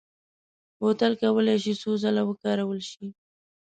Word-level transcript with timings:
بوتل 0.79 1.13
کولای 1.23 1.57
شي 1.63 1.73
څو 1.81 1.89
ځله 2.03 2.21
وکارول 2.25 2.79
شي. 2.89 3.05